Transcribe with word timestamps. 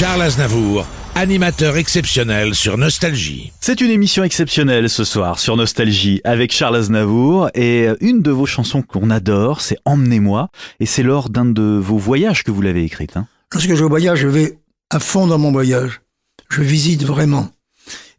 Charles 0.00 0.22
Aznavour, 0.22 0.86
animateur 1.14 1.76
exceptionnel 1.76 2.54
sur 2.54 2.78
Nostalgie. 2.78 3.52
C'est 3.60 3.82
une 3.82 3.90
émission 3.90 4.24
exceptionnelle 4.24 4.88
ce 4.88 5.04
soir 5.04 5.38
sur 5.38 5.58
Nostalgie 5.58 6.22
avec 6.24 6.52
Charles 6.52 6.76
Aznavour 6.76 7.50
et 7.52 7.86
une 8.00 8.22
de 8.22 8.30
vos 8.30 8.46
chansons 8.46 8.80
qu'on 8.80 9.10
adore, 9.10 9.60
c'est 9.60 9.76
Emmenez-moi 9.84 10.48
et 10.80 10.86
c'est 10.86 11.02
lors 11.02 11.28
d'un 11.28 11.44
de 11.44 11.78
vos 11.78 11.98
voyages 11.98 12.44
que 12.44 12.50
vous 12.50 12.62
l'avez 12.62 12.82
écrite. 12.82 13.18
Hein. 13.18 13.26
Lorsque 13.52 13.74
je 13.74 13.84
voyage, 13.84 14.20
je 14.20 14.28
vais 14.28 14.58
à 14.88 15.00
fond 15.00 15.26
dans 15.26 15.36
mon 15.36 15.52
voyage. 15.52 16.00
Je 16.48 16.62
visite 16.62 17.04
vraiment. 17.04 17.50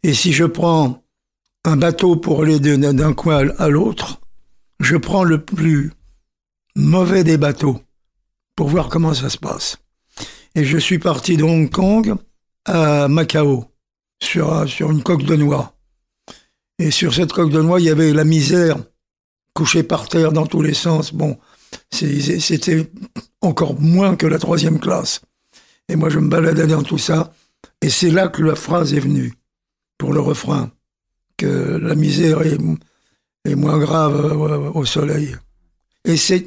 Et 0.04 0.14
si 0.14 0.32
je 0.32 0.44
prends 0.44 1.02
un 1.64 1.76
bateau 1.76 2.14
pour 2.14 2.42
aller 2.42 2.60
d'un 2.60 3.12
coin 3.12 3.48
à 3.58 3.68
l'autre, 3.68 4.20
je 4.78 4.96
prends 4.96 5.24
le 5.24 5.44
plus 5.44 5.90
mauvais 6.76 7.24
des 7.24 7.38
bateaux 7.38 7.80
pour 8.54 8.68
voir 8.68 8.88
comment 8.88 9.14
ça 9.14 9.28
se 9.28 9.38
passe. 9.38 9.81
Et 10.54 10.64
je 10.64 10.78
suis 10.78 10.98
parti 10.98 11.36
de 11.36 11.44
Hong 11.44 11.70
Kong 11.70 12.14
à 12.66 13.08
Macao, 13.08 13.64
sur, 14.22 14.68
sur 14.68 14.90
une 14.90 15.02
coque 15.02 15.24
de 15.24 15.36
noix. 15.36 15.74
Et 16.78 16.90
sur 16.90 17.14
cette 17.14 17.32
coque 17.32 17.50
de 17.50 17.62
noix, 17.62 17.80
il 17.80 17.86
y 17.86 17.90
avait 17.90 18.12
la 18.12 18.24
misère 18.24 18.76
couchée 19.54 19.82
par 19.82 20.08
terre 20.08 20.32
dans 20.32 20.46
tous 20.46 20.62
les 20.62 20.74
sens. 20.74 21.12
Bon, 21.12 21.38
c'était 21.90 22.90
encore 23.40 23.80
moins 23.80 24.16
que 24.16 24.26
la 24.26 24.38
troisième 24.38 24.78
classe. 24.78 25.22
Et 25.88 25.96
moi, 25.96 26.10
je 26.10 26.18
me 26.18 26.28
baladais 26.28 26.66
dans 26.66 26.82
tout 26.82 26.98
ça. 26.98 27.32
Et 27.80 27.90
c'est 27.90 28.10
là 28.10 28.28
que 28.28 28.42
la 28.42 28.54
phrase 28.54 28.94
est 28.94 29.00
venue, 29.00 29.34
pour 29.98 30.12
le 30.12 30.20
refrain, 30.20 30.70
que 31.36 31.78
la 31.82 31.94
misère 31.94 32.42
est, 32.42 32.58
est 33.44 33.54
moins 33.54 33.78
grave 33.78 34.74
au 34.74 34.84
soleil. 34.84 35.34
Et 36.04 36.16
c'est 36.16 36.46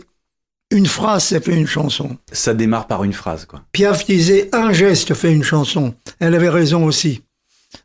une 0.72 0.86
phrase, 0.86 1.26
ça 1.26 1.40
fait 1.40 1.56
une 1.56 1.68
chanson. 1.68 2.18
Ça 2.32 2.54
démarre 2.54 2.88
par 2.88 3.04
une 3.04 3.14
phrase, 3.14 3.46
quoi. 3.46 3.64
Piaf 3.72 4.06
disait 4.06 4.50
un 4.54 4.74
geste 4.74 5.14
fait 5.14 5.32
une 5.32 5.44
chanson. 5.44 5.94
Elle 6.20 6.36
avait 6.36 6.50
raison 6.50 6.86
aussi. 6.86 7.22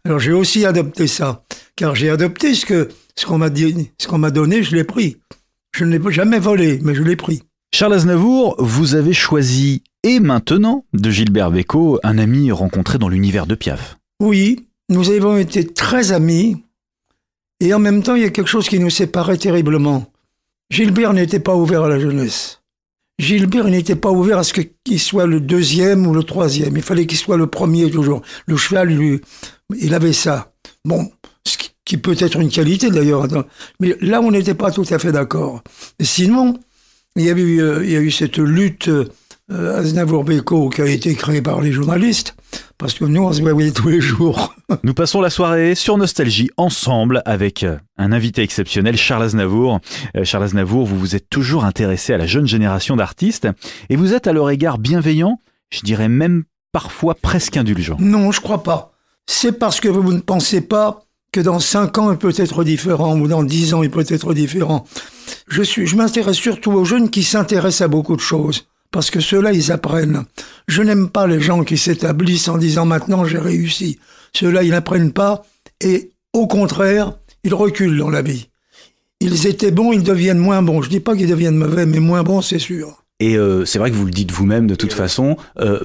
Alors 0.04 0.18
j'ai 0.18 0.32
aussi 0.32 0.64
adopté 0.64 1.06
ça, 1.06 1.44
car 1.76 1.94
j'ai 1.94 2.10
adopté 2.10 2.54
ce 2.54 2.64
que 2.64 2.88
ce 3.16 3.26
qu'on 3.26 3.38
m'a 3.38 3.50
dit, 3.50 3.90
ce 3.98 4.06
qu'on 4.08 4.18
m'a 4.18 4.30
donné, 4.30 4.62
je 4.62 4.74
l'ai 4.74 4.84
pris. 4.84 5.18
Je 5.72 5.84
ne 5.84 5.96
l'ai 5.96 6.12
jamais 6.12 6.38
volé, 6.38 6.78
mais 6.82 6.94
je 6.94 7.02
l'ai 7.02 7.16
pris. 7.16 7.42
Charles 7.72 7.94
Aznavour, 7.94 8.56
vous 8.58 8.94
avez 8.94 9.12
choisi 9.12 9.82
Et 10.02 10.18
maintenant 10.18 10.84
de 10.92 11.10
Gilbert 11.10 11.50
Bécaud, 11.50 12.00
un 12.02 12.18
ami 12.18 12.50
rencontré 12.50 12.98
dans 12.98 13.08
l'univers 13.08 13.46
de 13.46 13.54
Piaf. 13.54 13.98
Oui, 14.20 14.66
nous 14.88 15.10
avons 15.10 15.36
été 15.36 15.66
très 15.66 16.12
amis, 16.12 16.64
et 17.60 17.74
en 17.74 17.78
même 17.78 18.02
temps, 18.02 18.14
il 18.14 18.22
y 18.22 18.26
a 18.26 18.30
quelque 18.30 18.48
chose 18.48 18.68
qui 18.68 18.78
nous 18.78 18.90
séparait 18.90 19.36
terriblement. 19.36 20.10
Gilbert 20.70 21.12
n'était 21.12 21.40
pas 21.40 21.54
ouvert 21.54 21.84
à 21.84 21.88
la 21.88 22.00
jeunesse. 22.00 22.59
Gilbert 23.20 23.64
n'était 23.64 23.96
pas 23.96 24.10
ouvert 24.10 24.38
à 24.38 24.44
ce 24.44 24.54
qu'il 24.54 25.00
soit 25.00 25.26
le 25.26 25.40
deuxième 25.40 26.06
ou 26.06 26.14
le 26.14 26.22
troisième. 26.22 26.76
Il 26.76 26.82
fallait 26.82 27.06
qu'il 27.06 27.18
soit 27.18 27.36
le 27.36 27.46
premier 27.46 27.90
toujours. 27.90 28.22
Le 28.46 28.56
cheval, 28.56 28.88
lui, 28.88 29.20
il 29.78 29.94
avait 29.94 30.14
ça. 30.14 30.52
Bon, 30.84 31.10
ce 31.46 31.56
qui 31.84 31.98
peut 31.98 32.16
être 32.18 32.40
une 32.40 32.48
qualité 32.48 32.90
d'ailleurs. 32.90 33.26
Mais 33.78 33.96
là, 34.00 34.20
on 34.20 34.30
n'était 34.30 34.54
pas 34.54 34.70
tout 34.70 34.86
à 34.90 34.98
fait 34.98 35.12
d'accord. 35.12 35.62
Sinon, 36.00 36.58
il 37.16 37.24
y, 37.24 37.30
euh, 37.30 37.84
il 37.84 37.90
y 37.90 37.96
a 37.96 38.00
eu 38.00 38.10
cette 38.10 38.38
lutte 38.38 38.90
euh, 39.50 39.78
Aznavour-Beko 39.78 40.70
qui 40.70 40.82
a 40.82 40.86
été 40.86 41.14
créée 41.14 41.42
par 41.42 41.60
les 41.60 41.72
journalistes. 41.72 42.34
Parce 42.78 42.94
que 42.94 43.04
nous, 43.04 43.22
on 43.22 43.32
se 43.32 43.42
voyait 43.42 43.72
tous 43.72 43.88
les 43.88 44.00
jours. 44.00 44.54
Nous 44.84 44.94
passons 44.94 45.20
la 45.20 45.30
soirée 45.30 45.74
sur 45.74 45.98
Nostalgie 45.98 46.50
ensemble 46.56 47.22
avec 47.26 47.62
euh, 47.62 47.76
un 47.98 48.12
invité 48.12 48.42
exceptionnel, 48.42 48.96
Charles 48.96 49.24
Aznavour. 49.24 49.80
Euh, 50.16 50.24
Charles 50.24 50.44
Aznavour, 50.44 50.86
vous 50.86 50.98
vous 50.98 51.14
êtes 51.14 51.28
toujours 51.28 51.64
intéressé 51.64 52.14
à 52.14 52.18
la 52.18 52.26
jeune 52.26 52.46
génération 52.46 52.96
d'artistes 52.96 53.48
et 53.90 53.96
vous 53.96 54.14
êtes 54.14 54.26
à 54.26 54.32
leur 54.32 54.50
égard 54.50 54.78
bienveillant, 54.78 55.40
je 55.70 55.80
dirais 55.80 56.08
même 56.08 56.44
parfois 56.72 57.14
presque 57.14 57.56
indulgent. 57.56 57.96
Non, 58.00 58.32
je 58.32 58.40
crois 58.40 58.62
pas. 58.62 58.92
C'est 59.26 59.58
parce 59.58 59.80
que 59.80 59.88
vous 59.88 60.12
ne 60.12 60.20
pensez 60.20 60.60
pas 60.60 61.02
que 61.32 61.40
dans 61.40 61.60
5 61.60 61.98
ans, 61.98 62.12
il 62.12 62.18
peut 62.18 62.34
être 62.36 62.64
différent, 62.64 63.16
ou 63.16 63.28
dans 63.28 63.44
10 63.44 63.74
ans, 63.74 63.82
il 63.82 63.90
peut 63.90 64.04
être 64.08 64.34
différent. 64.34 64.84
Je, 65.48 65.62
suis, 65.62 65.86
je 65.86 65.96
m'intéresse 65.96 66.36
surtout 66.36 66.72
aux 66.72 66.84
jeunes 66.84 67.10
qui 67.10 67.22
s'intéressent 67.22 67.82
à 67.82 67.88
beaucoup 67.88 68.16
de 68.16 68.20
choses 68.20 68.69
parce 68.90 69.10
que 69.10 69.20
ceux-là, 69.20 69.52
ils 69.52 69.72
apprennent. 69.72 70.24
Je 70.68 70.82
n'aime 70.82 71.08
pas 71.08 71.26
les 71.26 71.40
gens 71.40 71.64
qui 71.64 71.76
s'établissent 71.76 72.48
en 72.48 72.58
disant 72.58 72.86
maintenant 72.86 73.24
j'ai 73.24 73.38
réussi. 73.38 73.98
Ceux-là, 74.32 74.62
ils 74.62 74.70
n'apprennent 74.70 75.12
pas 75.12 75.44
et 75.80 76.10
au 76.32 76.46
contraire, 76.46 77.14
ils 77.44 77.54
reculent 77.54 77.98
dans 77.98 78.10
la 78.10 78.22
vie. 78.22 78.48
Ils 79.20 79.46
étaient 79.46 79.70
bons, 79.70 79.92
ils 79.92 80.02
deviennent 80.02 80.38
moins 80.38 80.62
bons. 80.62 80.82
Je 80.82 80.88
dis 80.88 81.00
pas 81.00 81.14
qu'ils 81.16 81.28
deviennent 81.28 81.56
mauvais, 81.56 81.86
mais 81.86 82.00
moins 82.00 82.22
bons, 82.22 82.40
c'est 82.40 82.58
sûr. 82.58 83.04
Et 83.18 83.36
euh, 83.36 83.64
c'est 83.66 83.78
vrai 83.78 83.90
que 83.90 83.96
vous 83.96 84.06
le 84.06 84.10
dites 84.10 84.32
vous-même 84.32 84.66
de 84.66 84.74
toute 84.74 84.94
façon. 84.94 85.36
Euh, 85.58 85.80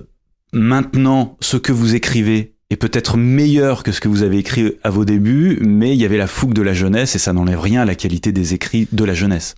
maintenant, 0.53 1.37
ce 1.41 1.57
que 1.57 1.73
vous 1.73 1.95
écrivez 1.95 2.53
est 2.69 2.77
peut-être 2.77 3.17
meilleur 3.17 3.83
que 3.83 3.91
ce 3.91 3.99
que 3.99 4.07
vous 4.07 4.23
avez 4.23 4.37
écrit 4.37 4.73
à 4.83 4.89
vos 4.89 5.05
débuts, 5.05 5.59
mais 5.61 5.93
il 5.93 6.01
y 6.01 6.05
avait 6.05 6.17
la 6.17 6.27
fougue 6.27 6.53
de 6.53 6.61
la 6.61 6.73
jeunesse 6.73 7.15
et 7.15 7.19
ça 7.19 7.33
n'enlève 7.33 7.59
rien 7.59 7.81
à 7.81 7.85
la 7.85 7.95
qualité 7.95 8.31
des 8.31 8.53
écrits 8.53 8.87
de 8.91 9.03
la 9.03 9.13
jeunesse. 9.13 9.55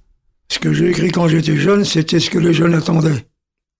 Ce 0.49 0.59
que 0.59 0.73
j'ai 0.73 0.89
écrit 0.89 1.11
quand 1.11 1.27
j'étais 1.27 1.57
jeune, 1.57 1.85
c'était 1.85 2.19
ce 2.19 2.29
que 2.29 2.39
les 2.39 2.53
jeunes 2.53 2.73
attendaient. 2.73 3.25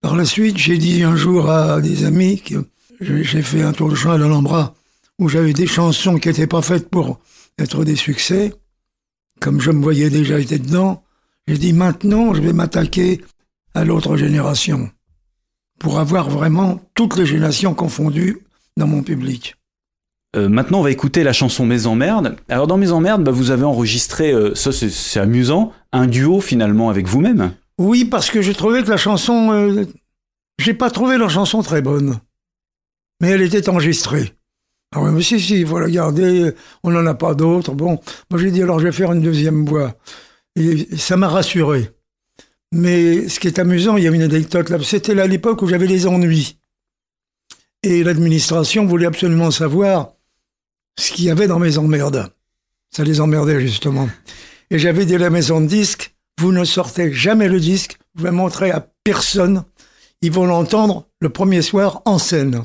Par 0.02 0.16
la 0.16 0.26
suite, 0.26 0.58
j'ai 0.58 0.78
dit 0.78 1.04
un 1.04 1.16
jour 1.16 1.50
à 1.50 1.82
des 1.82 2.06
amis 2.06 2.42
que 2.42 2.56
j'ai 3.02 3.42
fait 3.42 3.64
un 3.64 3.74
tour 3.74 3.90
de 3.90 3.96
chant 3.96 4.12
à 4.12 4.18
l'Alhambra 4.18 4.76
où 5.20 5.30
j'avais 5.30 5.54
des 5.54 5.68
chansons 5.68 6.18
qui 6.18 6.28
n'étaient 6.28 6.48
pas 6.48 6.62
faites 6.62 6.90
pour 6.90 7.20
être 7.58 7.84
des 7.84 7.96
succès. 7.96 8.54
Comme 9.40 9.60
je 9.60 9.72
me 9.72 9.82
voyais 9.82 10.10
déjà 10.10 10.40
être 10.40 10.62
dedans, 10.62 11.04
j'ai 11.48 11.58
dit 11.58 11.74
maintenant, 11.74 12.34
je 12.34 12.42
vais 12.42 12.54
m'attaquer 12.54 13.22
à 13.74 13.86
l'autre 13.86 14.18
génération 14.18 14.90
pour 15.80 16.00
avoir 16.00 16.30
vraiment 16.30 16.80
toutes 16.94 17.18
les 17.18 17.26
générations 17.26 17.74
confondues 17.74 18.40
dans 18.78 18.88
mon 18.88 19.04
public. 19.04 19.56
Euh, 20.36 20.50
maintenant, 20.50 20.80
on 20.80 20.84
va 20.84 20.92
écouter 20.92 21.24
la 21.24 21.34
chanson 21.34 21.66
Mes 21.66 21.88
emmerdes. 21.88 22.36
Alors, 22.50 22.68
dans 22.68 22.78
Mes 22.78 22.92
emmerdes, 22.92 23.24
bah, 23.24 23.32
vous 23.32 23.52
avez 23.52 23.64
enregistré, 23.64 24.32
euh, 24.32 24.54
ça 24.56 24.72
c'est 24.72 25.20
amusant, 25.20 25.72
un 25.92 26.08
duo 26.08 26.42
finalement 26.42 26.90
avec 26.90 27.08
vous-même. 27.08 27.54
Oui, 27.78 28.06
parce 28.06 28.30
que 28.30 28.42
j'ai 28.42 28.54
trouvé 28.54 28.84
que 28.84 28.90
la 28.90 28.98
chanson. 28.98 29.52
Euh, 29.52 29.86
j'ai 30.60 30.74
pas 30.74 30.90
trouvé 30.90 31.18
la 31.18 31.30
chanson 31.30 31.62
très 31.62 31.82
bonne. 31.82 32.20
Mais 33.22 33.30
elle 33.30 33.42
était 33.42 33.70
enregistrée. 33.70 34.34
Ah 34.96 35.02
oui, 35.02 35.12
mais 35.12 35.22
si, 35.22 35.40
si, 35.40 35.62
il 35.62 35.68
faut 35.68 35.80
la 35.80 35.90
garder, 35.90 36.54
on 36.84 36.92
n'en 36.92 37.06
a 37.06 37.14
pas 37.14 37.36
d'autres. 37.36 37.74
Bon, 37.74 38.00
moi 38.32 38.40
j'ai 38.40 38.52
dit 38.52 38.62
alors 38.62 38.80
je 38.80 38.86
vais 38.86 38.92
faire 38.92 39.12
une 39.12 39.22
deuxième 39.22 39.66
voix. 39.66 39.96
Et 40.56 40.88
ça 40.98 41.18
m'a 41.18 41.28
rassuré. 41.28 41.92
Mais 42.72 43.28
ce 43.30 43.40
qui 43.40 43.48
est 43.48 43.60
amusant, 43.60 43.98
il 43.98 44.04
y 44.04 44.08
a 44.08 44.12
une 44.12 44.22
anecdote 44.22 44.70
là. 44.70 44.78
C'était 44.82 45.20
à 45.20 45.28
l'époque 45.28 45.62
où 45.62 45.68
j'avais 45.68 45.88
des 45.88 46.08
ennuis. 46.08 46.58
Et 47.84 48.04
l'administration 48.04 48.86
voulait 48.86 49.06
absolument 49.06 49.52
savoir 49.52 50.14
ce 50.98 51.12
qu'il 51.12 51.26
y 51.26 51.30
avait 51.30 51.48
dans 51.48 51.60
mes 51.60 51.78
emmerdes. 51.78 52.32
Ça 52.90 53.04
les 53.04 53.22
emmerdait 53.22 53.62
justement. 53.62 54.10
Et 54.72 54.80
j'avais 54.80 55.06
dit 55.06 55.16
à 55.16 55.20
la 55.20 55.30
maison 55.30 55.62
de 55.62 55.68
disques, 55.68 56.07
vous 56.40 56.52
ne 56.52 56.64
sortez 56.64 57.12
jamais 57.12 57.48
le 57.48 57.60
disque, 57.60 57.98
vous 58.16 58.26
ne 58.26 58.32
montrez 58.32 58.72
à 58.72 58.88
personne. 59.04 59.64
Ils 60.22 60.32
vont 60.32 60.46
l'entendre 60.46 61.08
le 61.20 61.30
premier 61.30 61.62
soir 61.62 62.02
en 62.06 62.20
scène. 62.20 62.64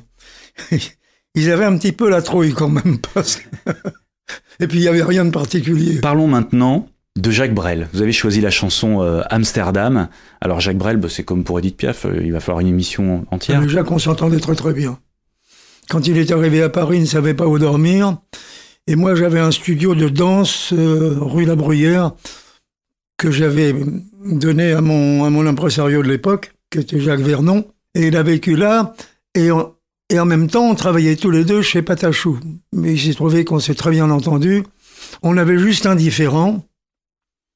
Ils 1.35 1.51
avaient 1.51 1.65
un 1.65 1.77
petit 1.79 1.93
peu 1.93 2.11
la 2.11 2.21
trouille 2.21 2.53
quand 2.53 2.69
même. 2.69 2.99
Et 4.61 4.67
puis 4.67 4.79
il 4.79 4.83
n'y 4.83 4.89
avait 4.89 5.03
rien 5.03 5.25
de 5.25 5.31
particulier. 5.31 6.01
Parlons 6.01 6.27
maintenant 6.27 6.89
de 7.17 7.31
Jacques 7.31 7.55
Brel. 7.55 7.89
Vous 7.93 8.03
avez 8.03 8.13
choisi 8.13 8.41
la 8.41 8.51
chanson 8.51 9.03
euh, 9.03 9.23
Amsterdam. 9.31 10.09
Alors 10.41 10.61
Jacques 10.61 10.77
Brel, 10.79 10.99
bah, 10.99 11.09
c'est 11.11 11.25
comme 11.25 11.45
pour 11.45 11.59
Edith 11.59 11.77
Piaf, 11.77 12.05
euh, 12.05 12.21
il 12.23 12.33
va 12.33 12.41
falloir 12.41 12.61
une 12.61 12.69
émission 12.69 13.27
entière. 13.31 13.61
Mais 13.61 13.69
Jacques, 13.69 13.91
on 13.91 13.99
s'entendait 13.99 14.41
très 14.41 14.55
très 14.55 14.73
bien. 14.73 14.99
Quand 15.89 16.07
il 16.07 16.19
est 16.19 16.31
arrivé 16.31 16.63
à 16.63 16.69
Paris, 16.69 16.99
il 16.99 17.03
ne 17.03 17.07
savait 17.07 17.35
pas 17.35 17.47
où 17.47 17.59
dormir. 17.59 18.19
Et 18.87 18.97
moi, 18.97 19.15
j'avais 19.15 19.41
un 19.41 19.51
studio 19.51 19.95
de 19.95 20.09
danse 20.09 20.73
euh, 20.73 21.17
rue 21.21 21.45
La 21.45 21.55
Bruyère 21.55 22.13
que 23.23 23.31
j'avais 23.31 23.73
donné 24.25 24.73
à 24.73 24.81
mon, 24.81 25.25
à 25.25 25.31
mon 25.31 25.47
impresario 25.47 26.03
de 26.03 26.09
l'époque, 26.09 26.55
qui 26.71 26.81
était 26.81 26.99
Jacques 26.99 27.21
Vernon. 27.21 27.65
Et 27.95 28.09
il 28.09 28.17
a 28.17 28.25
vécu 28.25 28.57
là. 28.57 28.97
Et, 29.37 29.49
et 30.11 30.19
en 30.19 30.25
même 30.25 30.49
temps, 30.49 30.69
on 30.69 30.75
travaillait 30.75 31.15
tous 31.15 31.31
les 31.31 31.45
deux 31.45 31.63
chez 31.63 31.83
Patachou. 31.83 32.41
Mais 32.75 32.95
il 32.95 33.01
s'est 33.01 33.15
trouvé 33.15 33.45
qu'on 33.45 33.61
s'est 33.61 33.77
très 33.77 33.93
bien 33.93 34.11
entendu. 34.11 34.65
On 35.23 35.37
avait 35.37 35.59
juste 35.59 35.87
un 35.87 35.95
différent. 35.95 36.65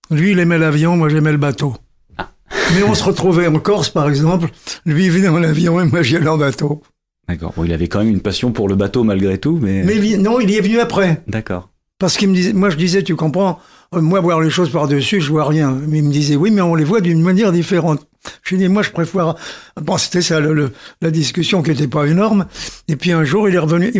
Lui, 0.08 0.30
il 0.32 0.38
aimait 0.38 0.58
l'avion, 0.58 0.96
moi 0.96 1.08
j'aimais 1.08 1.32
le 1.32 1.38
bateau. 1.38 1.74
Ah. 2.16 2.30
Mais 2.76 2.84
on 2.84 2.94
se 2.94 3.02
retrouvait 3.02 3.48
en 3.48 3.58
Corse, 3.58 3.88
par 3.88 4.08
exemple. 4.08 4.48
Lui, 4.84 5.06
il 5.06 5.10
venait 5.10 5.26
en 5.26 5.42
avion 5.42 5.80
et 5.80 5.84
moi, 5.84 6.02
j'y 6.02 6.14
allais 6.14 6.28
en 6.28 6.38
bateau. 6.38 6.80
D'accord. 7.28 7.54
Bon, 7.56 7.64
il 7.64 7.72
avait 7.72 7.88
quand 7.88 7.98
même 7.98 8.10
une 8.10 8.20
passion 8.20 8.52
pour 8.52 8.68
le 8.68 8.76
bateau 8.76 9.02
malgré 9.02 9.38
tout, 9.38 9.58
mais. 9.60 9.82
Mais 9.82 10.16
non, 10.16 10.38
il 10.38 10.48
y 10.48 10.54
est 10.54 10.60
venu 10.60 10.78
après. 10.78 11.24
D'accord. 11.26 11.70
Parce 11.98 12.16
qu'il 12.16 12.28
me 12.28 12.34
disait, 12.34 12.52
moi 12.52 12.70
je 12.70 12.76
disais, 12.76 13.02
tu 13.02 13.16
comprends, 13.16 13.58
euh, 13.94 14.00
moi 14.00 14.20
voir 14.20 14.40
les 14.40 14.50
choses 14.50 14.70
par-dessus, 14.70 15.20
je 15.20 15.30
vois 15.30 15.46
rien. 15.46 15.78
Mais 15.88 15.98
il 15.98 16.04
me 16.04 16.12
disait, 16.12 16.36
oui, 16.36 16.50
mais 16.50 16.60
on 16.60 16.74
les 16.74 16.84
voit 16.84 17.00
d'une 17.00 17.22
manière 17.22 17.52
différente. 17.52 18.06
Je 18.42 18.56
dis, 18.56 18.68
moi 18.68 18.82
je 18.82 18.90
préfère. 18.90 19.34
Bon, 19.80 19.96
c'était 19.96 20.22
ça 20.22 20.40
la 20.40 21.10
discussion 21.10 21.62
qui 21.62 21.70
n'était 21.70 21.88
pas 21.88 22.04
énorme. 22.04 22.46
Et 22.88 22.96
puis 22.96 23.12
un 23.12 23.24
jour, 23.24 23.48
il 23.48 23.54
est 23.54 23.58
revenu. 23.58 23.92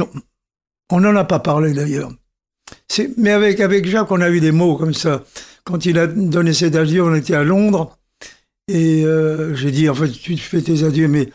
On 0.91 1.01
n'en 1.01 1.17
a 1.17 1.25
pas 1.25 1.39
parlé 1.39 1.73
d'ailleurs. 1.73 2.11
Mais 3.17 3.31
avec, 3.31 3.61
avec 3.61 3.87
Jacques, 3.87 4.11
on 4.11 4.21
a 4.21 4.31
eu 4.31 4.41
des 4.41 4.53
mots 4.53 4.77
comme 4.77 4.95
ça. 4.95 5.25
Quand 5.65 5.87
il 5.87 5.99
a 5.99 6.07
donné 6.07 6.53
ses 6.53 6.77
adieux, 6.77 7.03
on 7.03 7.15
était 7.15 7.35
à 7.35 7.45
Londres. 7.45 7.97
Et 8.69 9.05
euh, 9.05 9.55
j'ai 9.55 9.71
dit, 9.71 9.89
en 9.89 9.95
fait, 9.95 10.11
tu 10.11 10.37
fais 10.37 10.61
tes 10.61 10.83
adieux, 10.85 11.09
mais 11.09 11.29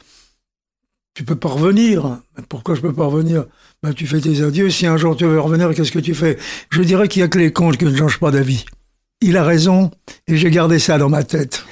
tu 1.13 1.23
peux 1.23 1.35
pas 1.35 1.49
revenir. 1.49 2.19
Pourquoi 2.49 2.75
je 2.75 2.81
peux 2.81 2.93
pas 2.93 3.05
revenir? 3.05 3.45
Ben, 3.83 3.93
Tu 3.93 4.07
fais 4.07 4.19
tes 4.21 4.41
adieux. 4.41 4.69
Si 4.69 4.85
un 4.87 4.97
jour 4.97 5.15
tu 5.15 5.25
veux 5.25 5.39
revenir, 5.39 5.73
qu'est-ce 5.73 5.91
que 5.91 5.99
tu 5.99 6.13
fais? 6.13 6.37
Je 6.69 6.81
dirais 6.81 7.07
qu'il 7.07 7.21
y 7.21 7.23
a 7.23 7.27
que 7.27 7.37
les 7.37 7.51
comptes 7.51 7.77
qui 7.77 7.85
ne 7.85 7.95
changent 7.95 8.19
pas 8.19 8.31
d'avis. 8.31 8.65
Il 9.21 9.37
a 9.37 9.43
raison 9.43 9.91
et 10.27 10.37
j'ai 10.37 10.49
gardé 10.49 10.79
ça 10.79 10.97
dans 10.97 11.09
ma 11.09 11.23
tête. 11.23 11.63